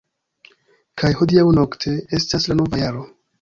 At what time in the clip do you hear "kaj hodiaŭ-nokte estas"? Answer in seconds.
1.01-2.49